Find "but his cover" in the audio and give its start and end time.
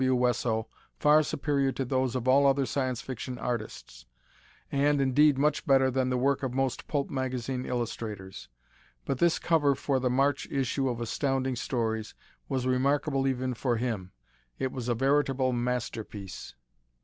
9.05-9.75